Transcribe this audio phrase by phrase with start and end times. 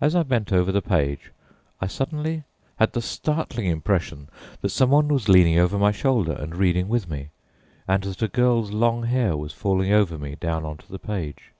[0.00, 1.32] As I bent over the page,
[1.80, 2.44] I suddenly
[2.76, 4.28] had the startling impression
[4.60, 7.30] that someone was leaning over my shoulder and reading with me,
[7.88, 11.50] and that a girl's long hair was falling over me down on to the page.